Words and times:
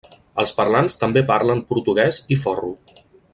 Els 0.43 0.53
parlants 0.59 0.97
també 1.03 1.23
parlen 1.33 1.61
portuguès 1.73 2.19
i 2.37 2.39
forro. 2.47 2.73